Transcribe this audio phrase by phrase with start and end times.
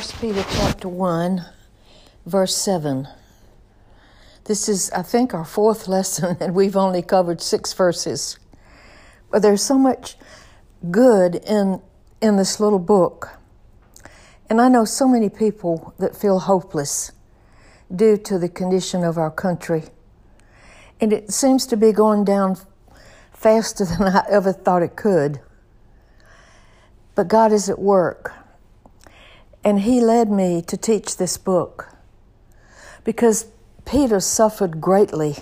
[0.00, 1.44] 1 Peter chapter 1,
[2.24, 3.06] verse 7.
[4.44, 8.38] This is, I think, our fourth lesson, and we've only covered six verses.
[9.30, 10.16] But there's so much
[10.90, 11.82] good in,
[12.22, 13.28] in this little book.
[14.48, 17.12] And I know so many people that feel hopeless
[17.94, 19.82] due to the condition of our country.
[20.98, 22.56] And it seems to be going down
[23.34, 25.40] faster than I ever thought it could.
[27.14, 28.39] But God is at work.
[29.62, 31.88] And He led me to teach this book
[33.04, 33.46] because
[33.84, 35.36] Peter suffered greatly,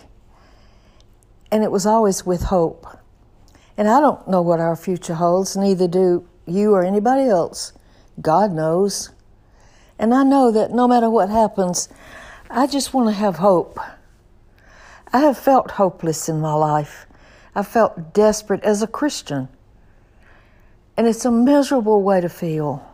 [1.51, 2.87] and it was always with hope.
[3.77, 7.73] And I don't know what our future holds, neither do you or anybody else.
[8.21, 9.11] God knows.
[9.99, 11.89] And I know that no matter what happens,
[12.51, 13.79] I just want to have hope.
[15.13, 17.07] I have felt hopeless in my life.
[17.55, 19.49] I felt desperate as a Christian.
[20.97, 22.85] And it's a miserable way to feel.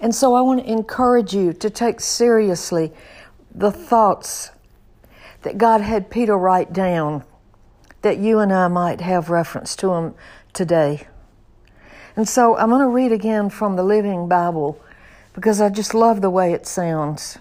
[0.00, 2.92] And so I want to encourage you to take seriously
[3.54, 4.50] the thoughts
[5.42, 7.24] that God had Peter write down
[8.02, 10.14] that you and I might have reference to them
[10.52, 11.06] today.
[12.16, 14.80] And so I'm going to read again from the Living Bible
[15.32, 17.38] because I just love the way it sounds.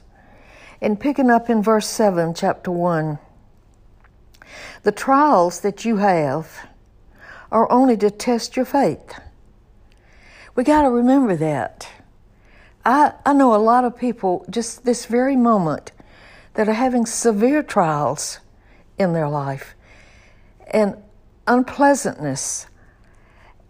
[0.82, 3.20] And picking up in verse 7, chapter 1,
[4.84, 6.68] the trials that you have
[7.52, 9.20] are only to test your faith.
[10.56, 11.88] We got to remember that.
[12.86, 15.92] I, I know a lot of people just this very moment
[16.56, 18.40] that are having severe trials
[18.98, 19.76] in their life
[20.68, 20.96] and
[21.48, 22.68] unpleasantness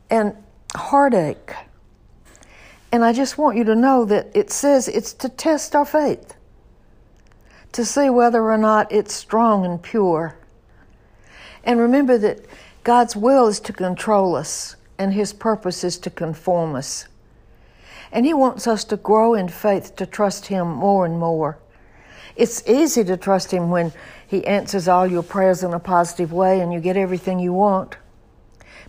[0.09, 0.35] and
[0.75, 1.53] heartache.
[2.91, 6.35] And I just want you to know that it says it's to test our faith,
[7.71, 10.37] to see whether or not it's strong and pure.
[11.63, 12.45] And remember that
[12.83, 17.07] God's will is to control us and His purpose is to conform us.
[18.13, 21.57] And He wants us to grow in faith to trust Him more and more.
[22.35, 23.91] It's easy to trust Him when
[24.27, 27.97] He answers all your prayers in a positive way and you get everything you want.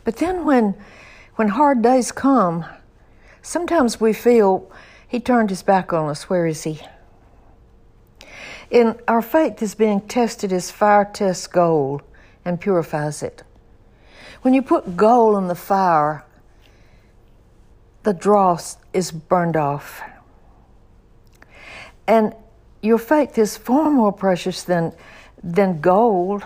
[0.05, 0.75] But then when,
[1.37, 2.67] when hard days come,
[3.41, 4.71] sometimes we feel
[5.09, 6.29] He turned His back on us.
[6.29, 6.81] Where is He?
[8.71, 12.03] And our faith is being tested as fire tests gold
[12.45, 13.43] and purifies it.
[14.43, 16.27] When you put gold in the fire,
[18.05, 20.03] the dross is burned off.
[22.07, 22.35] And
[22.83, 24.93] your faith is far more precious than,
[25.43, 26.45] than gold.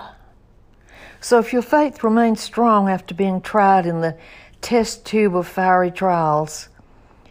[1.20, 4.16] So if your faith remains strong after being tried in the
[4.60, 6.68] test tube of fiery trials,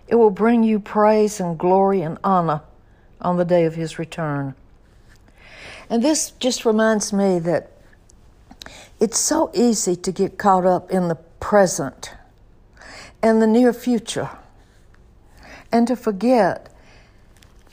[0.09, 2.61] it will bring you praise and glory and honor
[3.21, 4.55] on the day of his return.
[5.89, 7.71] And this just reminds me that
[8.99, 12.11] it's so easy to get caught up in the present
[13.21, 14.29] and the near future
[15.71, 16.73] and to forget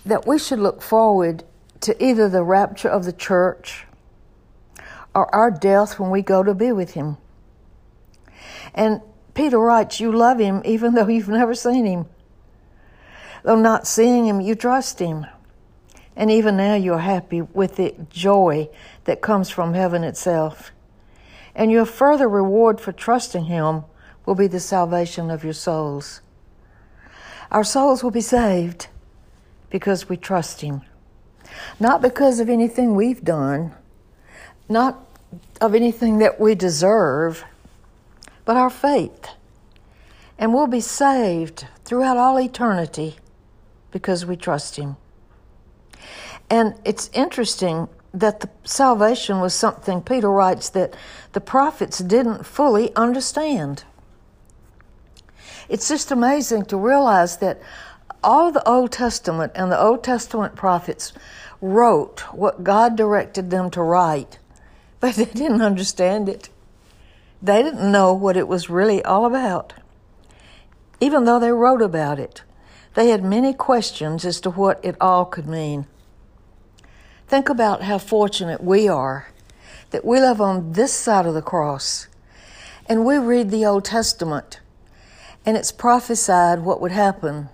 [0.05, 1.45] that we should look forward
[1.81, 3.87] to either the rapture of the church
[5.15, 7.17] or our death when we go to be with Him.
[8.75, 9.01] And
[9.35, 12.07] Peter writes, You love Him even though you've never seen Him.
[13.45, 15.27] Though not seeing Him, you trust Him.
[16.17, 18.69] And even now you're happy with the joy
[19.05, 20.73] that comes from heaven itself
[21.55, 23.85] and your further reward for trusting Him
[24.27, 26.21] will be the salvation of your souls.
[27.51, 28.89] Our souls will be saved
[29.71, 30.83] because we trust Him,
[31.79, 33.75] not because of anything we've done,
[34.69, 35.07] not
[35.61, 37.45] of anything that we deserve,
[38.45, 39.29] but our faith.
[40.39, 43.17] And we'll be saved throughout all eternity
[43.91, 44.97] because we trust Him.
[46.51, 50.95] And it's interesting that the salvation was something, Peter writes, that
[51.33, 53.85] the prophets didn't fully understand.
[55.69, 57.61] It's just amazing to realize that
[58.23, 61.13] all the Old Testament and the Old Testament prophets
[61.61, 64.39] wrote what God directed them to write,
[65.01, 66.49] but they didn't understand it.
[67.43, 69.75] They didn't know what it was really all about.
[71.01, 72.43] Even though they wrote about it,
[72.95, 75.87] they had many questions as to what it all could mean.
[77.27, 79.29] Think about how fortunate we are
[79.91, 82.09] that we live on this side of the cross
[82.87, 84.61] and we read the Old Testament
[85.45, 87.49] and it's prophesied what would happen.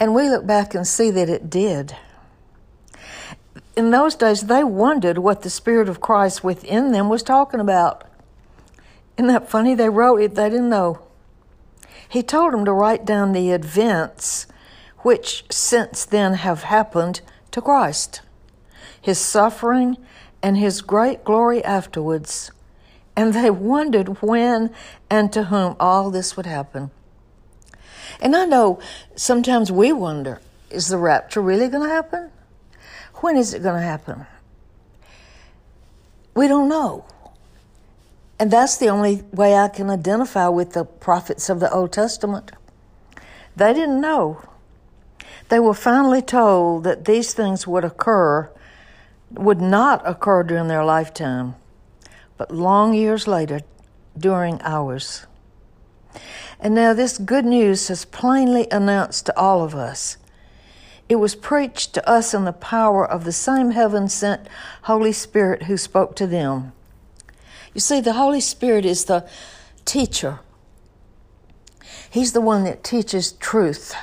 [0.00, 1.96] And we look back and see that it did.
[3.76, 8.04] In those days, they wondered what the Spirit of Christ within them was talking about.
[9.16, 9.74] Isn't that funny?
[9.74, 11.00] They wrote it, they didn't know.
[12.08, 14.46] He told them to write down the events
[14.98, 17.20] which since then have happened
[17.50, 18.22] to Christ
[19.00, 19.96] his suffering,
[20.42, 22.50] and his great glory afterwards.
[23.16, 24.70] And they wondered when
[25.10, 26.90] and to whom all this would happen.
[28.20, 28.80] And I know
[29.16, 32.30] sometimes we wonder is the rapture really going to happen?
[33.16, 34.26] When is it going to happen?
[36.34, 37.06] We don't know.
[38.38, 42.52] And that's the only way I can identify with the prophets of the Old Testament.
[43.56, 44.42] They didn't know.
[45.48, 48.50] They were finally told that these things would occur,
[49.32, 51.56] would not occur during their lifetime,
[52.36, 53.62] but long years later,
[54.16, 55.26] during ours.
[56.60, 60.16] And now this good news is plainly announced to all of us.
[61.08, 64.48] It was preached to us in the power of the same heaven sent
[64.82, 66.72] Holy Spirit who spoke to them.
[67.74, 69.28] You see, the Holy Spirit is the
[69.84, 70.40] teacher,
[72.10, 73.94] He's the one that teaches truth.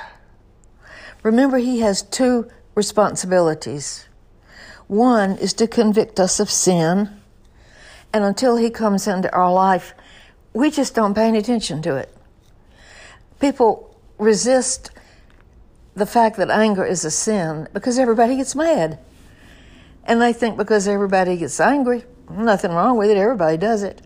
[1.22, 4.08] Remember, He has two responsibilities.
[4.86, 7.20] One is to convict us of sin,
[8.12, 9.92] and until He comes into our life,
[10.52, 12.15] we just don't pay any attention to it.
[13.40, 14.90] People resist
[15.94, 18.98] the fact that anger is a sin because everybody gets mad.
[20.04, 24.02] And they think because everybody gets angry, nothing wrong with it, everybody does it.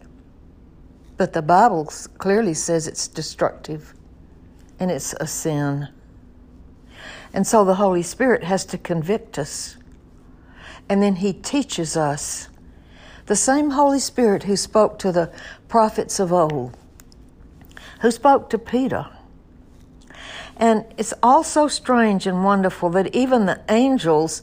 [1.16, 1.84] But the Bible
[2.16, 3.92] clearly says it's destructive
[4.78, 5.88] and it's a sin.
[7.34, 9.76] And so the Holy Spirit has to convict us.
[10.88, 12.48] And then He teaches us.
[13.26, 15.32] The same Holy Spirit who spoke to the
[15.68, 16.76] prophets of old,
[18.00, 19.06] who spoke to Peter,
[20.60, 24.42] and it's all so strange and wonderful that even the angels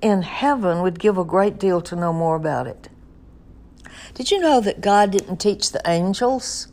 [0.00, 2.88] in heaven would give a great deal to know more about it.
[4.14, 6.68] Did you know that God didn't teach the angels?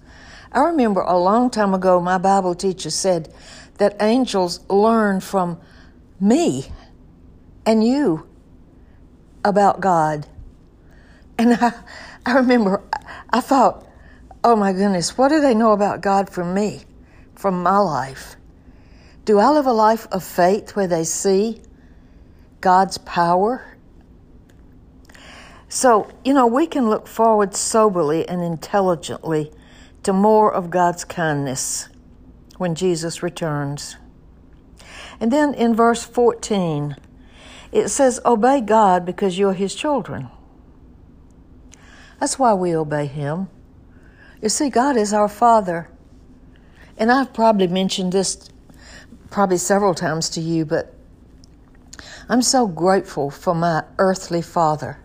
[0.54, 3.34] I remember a long time ago, my Bible teacher said
[3.80, 5.60] that angels learn from
[6.18, 6.68] me
[7.66, 8.26] and you
[9.44, 10.26] about God.
[11.38, 11.74] And I,
[12.26, 12.82] I remember,
[13.30, 13.86] I thought,
[14.42, 16.84] oh my goodness, what do they know about God from me,
[17.36, 18.38] from my life?
[19.26, 21.60] Do I live a life of faith where they see
[22.62, 23.76] God's power?
[25.68, 29.52] So, you know, we can look forward soberly and intelligently
[30.04, 31.90] to more of God's kindness
[32.58, 33.98] when Jesus returns.
[35.20, 36.96] And then in verse 14,
[37.72, 40.30] it says, Obey God because you're His children.
[42.20, 43.50] That's why we obey Him.
[44.40, 45.90] You see, God is our Father.
[46.96, 48.50] And I've probably mentioned this
[49.30, 50.94] probably several times to you, but
[52.30, 54.98] I'm so grateful for my earthly father.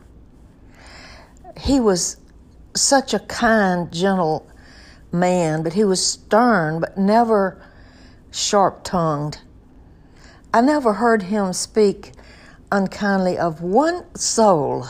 [1.56, 2.16] He was
[2.74, 4.50] such a kind, gentle
[5.12, 7.60] man, but he was stern, but never
[8.30, 9.38] sharp tongued.
[10.52, 12.12] I never heard him speak
[12.72, 14.86] unkindly of one soul,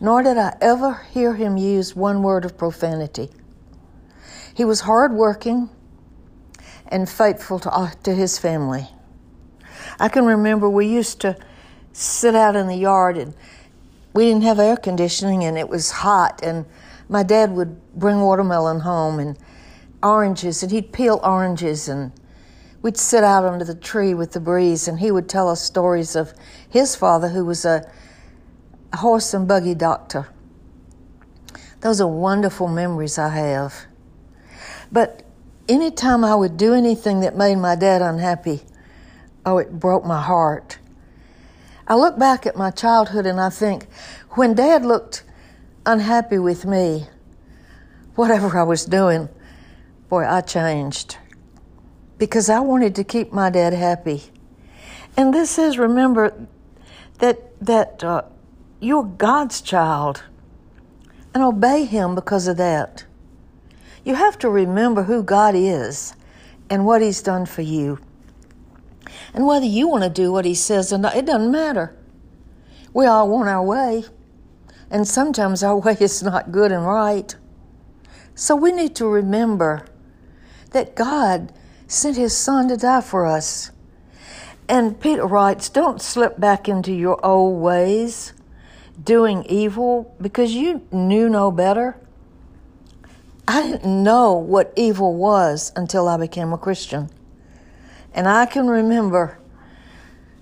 [0.00, 3.30] nor did I ever hear him use one word of profanity.
[4.54, 5.70] He was hardworking
[6.88, 8.88] and faithful to, uh, to his family.
[9.98, 11.36] I can remember we used to
[11.92, 13.34] sit out in the yard and
[14.14, 16.66] we didn't have air conditioning and it was hot and
[17.08, 19.38] my dad would bring watermelon home and
[20.02, 22.12] oranges and he'd peel oranges and
[22.82, 26.16] we'd sit out under the tree with the breeze and he would tell us stories
[26.16, 26.32] of
[26.68, 27.90] his father who was a
[28.94, 30.28] horse and buggy doctor.
[31.80, 33.74] Those are wonderful memories I have.
[34.90, 35.24] But
[35.68, 38.62] anytime I would do anything that made my dad unhappy,
[39.46, 40.78] oh, it broke my heart.
[41.86, 43.86] I look back at my childhood and I think,
[44.30, 45.24] when dad looked
[45.84, 47.06] unhappy with me,
[48.14, 49.28] whatever I was doing,
[50.08, 51.18] boy, I changed
[52.18, 54.22] because I wanted to keep my dad happy.
[55.16, 56.46] And this is remember
[57.18, 58.22] that that uh,
[58.80, 60.22] you're God's child,
[61.34, 63.04] and obey Him because of that.
[64.04, 66.14] You have to remember who God is
[66.68, 67.98] and what He's done for you.
[69.34, 71.96] And whether you want to do what He says or not, it doesn't matter.
[72.92, 74.04] We all want our way.
[74.90, 77.34] And sometimes our way is not good and right.
[78.34, 79.86] So we need to remember
[80.70, 81.52] that God
[81.86, 83.70] sent His Son to die for us.
[84.68, 88.32] And Peter writes, don't slip back into your old ways,
[89.02, 91.98] doing evil, because you knew no better.
[93.46, 97.10] I didn't know what evil was until I became a Christian.
[98.14, 99.38] And I can remember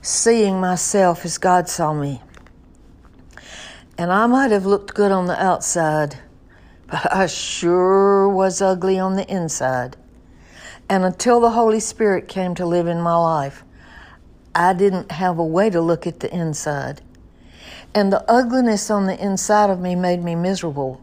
[0.02, 2.20] seeing myself as God saw me.
[3.96, 6.18] And I might have looked good on the outside,
[6.86, 9.96] but I sure was ugly on the inside.
[10.88, 13.64] And until the Holy Spirit came to live in my life,
[14.54, 17.00] I didn't have a way to look at the inside.
[17.94, 21.00] And the ugliness on the inside of me made me miserable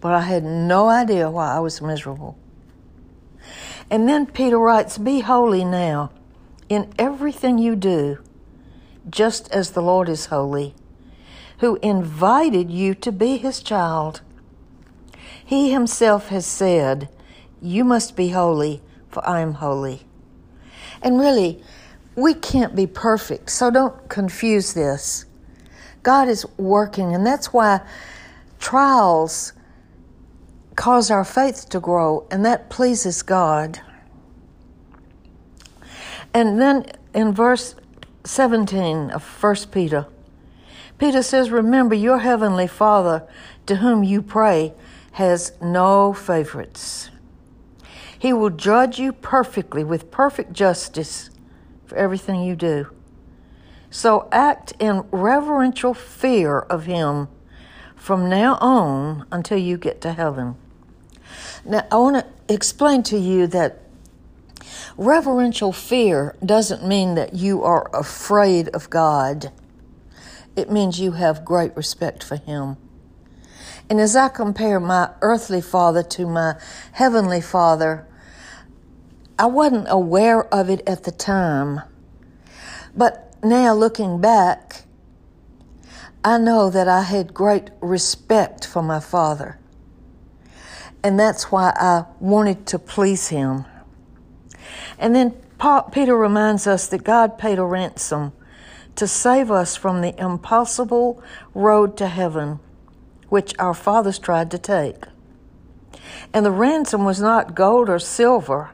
[0.00, 2.38] but I had no idea why I was miserable.
[3.90, 6.10] And then Peter writes, Be holy now,
[6.68, 8.18] in everything you do,
[9.08, 10.74] just as the Lord is holy,
[11.58, 14.20] who invited you to be his child.
[15.44, 17.08] He himself has said,
[17.62, 20.02] You must be holy, for I am holy.
[21.02, 21.62] And really,
[22.14, 25.24] we can't be perfect, so don't confuse this.
[26.02, 27.80] God is working, and that's why
[28.58, 29.52] trials
[30.78, 33.80] cause our faith to grow, and that pleases God.
[36.32, 37.74] And then in verse
[38.22, 40.06] 17 of 1 Peter,
[40.96, 43.26] Peter says, Remember, your heavenly Father
[43.66, 44.72] to whom you pray
[45.12, 47.10] has no favorites.
[48.16, 51.30] He will judge you perfectly with perfect justice
[51.86, 52.86] for everything you do.
[53.90, 57.26] So act in reverential fear of Him
[57.96, 60.54] from now on until you get to heaven.
[61.64, 63.80] Now, I want to explain to you that
[64.96, 69.52] reverential fear doesn't mean that you are afraid of God,
[70.56, 72.76] it means you have great respect for Him.
[73.88, 76.56] And as I compare my earthly father to my
[76.92, 78.06] heavenly father,
[79.38, 81.82] I wasn't aware of it at the time.
[82.94, 84.82] But now looking back,
[86.24, 89.58] I know that I had great respect for my father.
[91.02, 93.64] And that's why I wanted to please him.
[94.98, 95.34] And then
[95.92, 98.32] Peter reminds us that God paid a ransom
[98.96, 101.22] to save us from the impossible
[101.54, 102.58] road to heaven,
[103.28, 105.04] which our fathers tried to take.
[106.34, 108.70] And the ransom was not gold or silver,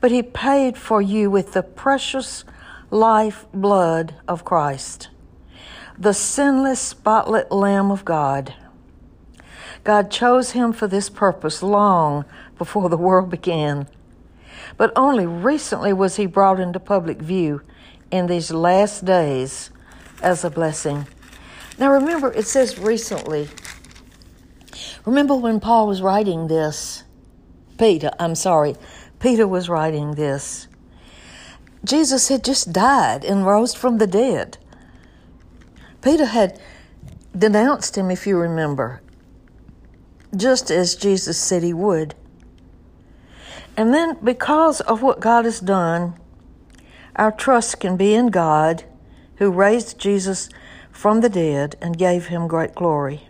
[0.00, 2.44] but he paid for you with the precious
[2.90, 5.08] life blood of Christ,
[5.98, 8.54] the sinless, spotless Lamb of God.
[9.84, 12.24] God chose him for this purpose long
[12.58, 13.88] before the world began,
[14.76, 17.62] but only recently was he brought into public view
[18.10, 19.70] in these last days
[20.22, 21.06] as a blessing.
[21.78, 23.48] Now remember, it says recently.
[25.06, 27.04] Remember when Paul was writing this?
[27.78, 28.76] Peter, I'm sorry.
[29.18, 30.68] Peter was writing this.
[31.84, 34.58] Jesus had just died and rose from the dead.
[36.02, 36.60] Peter had
[37.36, 39.00] denounced him, if you remember,
[40.36, 42.14] just as Jesus said he would.
[43.76, 46.14] And then, because of what God has done,
[47.16, 48.84] our trust can be in God,
[49.36, 50.48] who raised Jesus
[50.90, 53.22] from the dead and gave him great glory.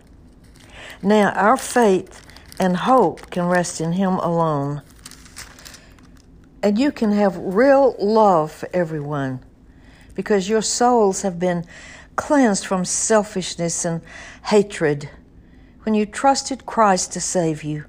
[1.01, 2.21] Now, our faith
[2.59, 4.81] and hope can rest in him alone.
[6.61, 9.39] And you can have real love for everyone
[10.15, 11.65] because your souls have been
[12.15, 14.01] cleansed from selfishness and
[14.45, 15.09] hatred
[15.83, 17.85] when you trusted Christ to save you.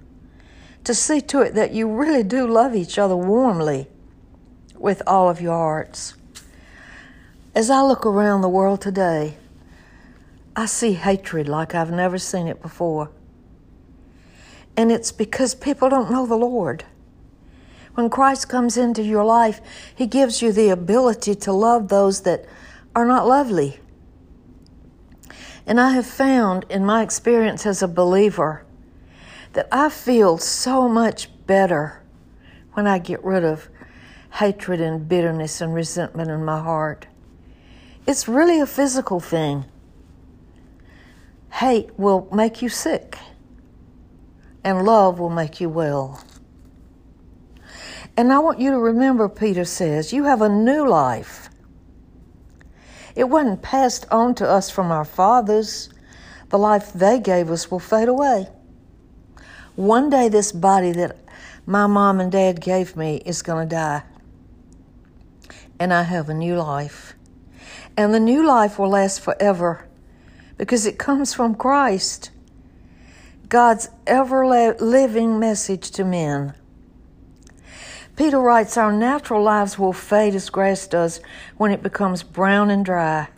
[0.84, 3.86] To see to it that you really do love each other warmly
[4.76, 6.14] with all of your hearts.
[7.54, 9.36] As I look around the world today,
[10.56, 13.10] I see hatred like I've never seen it before.
[14.76, 16.84] And it's because people don't know the Lord.
[17.94, 19.60] When Christ comes into your life,
[19.94, 22.46] He gives you the ability to love those that
[22.94, 23.78] are not lovely.
[25.66, 28.64] And I have found in my experience as a believer
[29.52, 32.02] that I feel so much better
[32.72, 33.68] when I get rid of
[34.34, 37.06] hatred and bitterness and resentment in my heart.
[38.06, 39.66] It's really a physical thing.
[41.52, 43.18] Hate will make you sick,
[44.64, 46.24] and love will make you well.
[48.16, 51.41] And I want you to remember, Peter says, you have a new life.
[53.14, 55.90] It wasn't passed on to us from our fathers.
[56.50, 58.48] The life they gave us will fade away.
[59.76, 61.16] One day, this body that
[61.66, 64.02] my mom and dad gave me is going to die
[65.82, 67.16] and I have a new life.
[67.96, 69.88] And the new life will last forever
[70.56, 72.30] because it comes from Christ,
[73.48, 76.54] God's ever living message to men.
[78.16, 81.20] Peter writes, Our natural lives will fade as grass does
[81.56, 83.28] when it becomes brown and dry.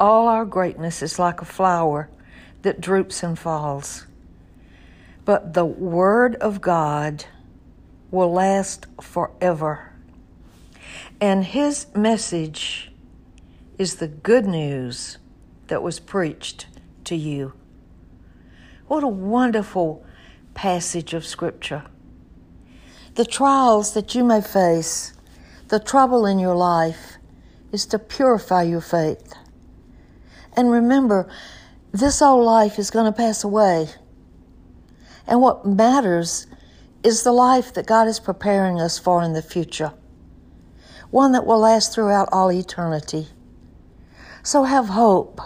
[0.00, 2.08] All our greatness is like a flower
[2.62, 4.06] that droops and falls.
[5.24, 7.24] But the Word of God
[8.10, 9.92] will last forever.
[11.20, 12.90] And his message
[13.78, 15.18] is the good news
[15.68, 16.66] that was preached
[17.04, 17.52] to you.
[18.88, 20.04] What a wonderful
[20.54, 21.84] passage of Scripture.
[23.14, 25.12] The trials that you may face,
[25.68, 27.18] the trouble in your life,
[27.70, 29.34] is to purify your faith.
[30.56, 31.28] And remember,
[31.92, 33.88] this old life is going to pass away.
[35.26, 36.46] And what matters
[37.02, 39.92] is the life that God is preparing us for in the future.
[41.10, 43.28] one that will last throughout all eternity.
[44.42, 45.42] So have hope,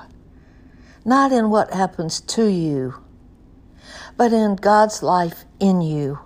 [1.04, 2.94] not in what happens to you,
[4.16, 6.20] but in God's life in you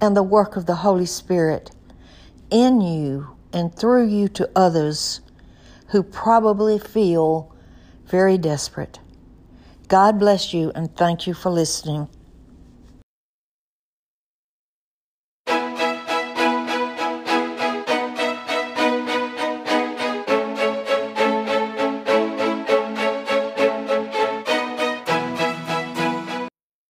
[0.00, 1.70] and the work of the Holy Spirit
[2.50, 5.20] in you and through you to others
[5.88, 7.54] who probably feel
[8.06, 8.98] very desperate.
[9.88, 12.08] God bless you and thank you for listening.